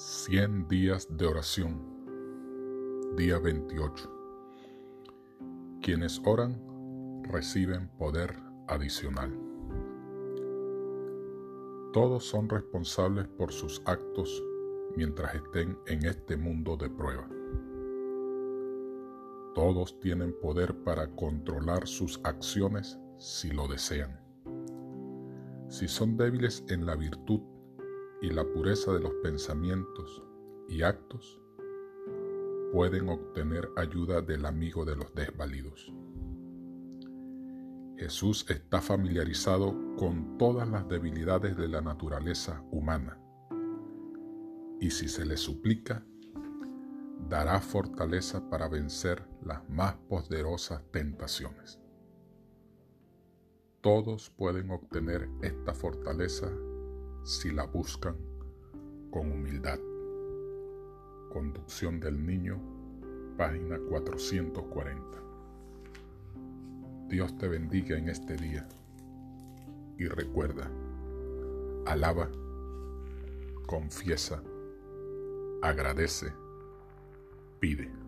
100 0.00 0.68
días 0.68 1.08
de 1.10 1.26
oración. 1.26 1.76
Día 3.16 3.40
28. 3.40 4.08
Quienes 5.82 6.22
oran 6.24 7.24
reciben 7.24 7.88
poder 7.98 8.36
adicional. 8.68 9.36
Todos 11.92 12.22
son 12.26 12.48
responsables 12.48 13.26
por 13.26 13.52
sus 13.52 13.82
actos 13.86 14.40
mientras 14.94 15.34
estén 15.34 15.76
en 15.86 16.06
este 16.06 16.36
mundo 16.36 16.76
de 16.76 16.90
prueba. 16.90 17.28
Todos 19.56 19.98
tienen 19.98 20.32
poder 20.40 20.76
para 20.84 21.08
controlar 21.16 21.88
sus 21.88 22.20
acciones 22.22 22.96
si 23.16 23.50
lo 23.50 23.66
desean. 23.66 24.16
Si 25.68 25.88
son 25.88 26.16
débiles 26.16 26.64
en 26.68 26.86
la 26.86 26.94
virtud, 26.94 27.40
y 28.20 28.30
la 28.30 28.44
pureza 28.44 28.92
de 28.92 29.00
los 29.00 29.12
pensamientos 29.22 30.22
y 30.68 30.82
actos 30.82 31.40
pueden 32.72 33.08
obtener 33.08 33.70
ayuda 33.76 34.20
del 34.20 34.44
amigo 34.44 34.84
de 34.84 34.96
los 34.96 35.14
desvalidos. 35.14 35.92
Jesús 37.96 38.46
está 38.48 38.80
familiarizado 38.80 39.74
con 39.96 40.38
todas 40.38 40.68
las 40.68 40.88
debilidades 40.88 41.56
de 41.56 41.68
la 41.68 41.80
naturaleza 41.80 42.62
humana 42.70 43.18
y 44.80 44.90
si 44.90 45.08
se 45.08 45.26
le 45.26 45.36
suplica, 45.36 46.04
dará 47.28 47.60
fortaleza 47.60 48.48
para 48.48 48.68
vencer 48.68 49.26
las 49.42 49.68
más 49.68 49.96
poderosas 50.08 50.82
tentaciones. 50.92 51.80
Todos 53.80 54.30
pueden 54.30 54.70
obtener 54.70 55.28
esta 55.42 55.74
fortaleza 55.74 56.48
si 57.28 57.50
la 57.50 57.64
buscan 57.64 58.16
con 59.10 59.30
humildad. 59.30 59.78
Conducción 61.30 62.00
del 62.00 62.24
Niño, 62.24 62.58
página 63.36 63.78
440. 63.78 65.02
Dios 67.08 67.36
te 67.36 67.48
bendiga 67.48 67.98
en 67.98 68.08
este 68.08 68.34
día 68.34 68.66
y 69.98 70.06
recuerda, 70.06 70.70
alaba, 71.84 72.30
confiesa, 73.66 74.42
agradece, 75.60 76.32
pide. 77.60 78.07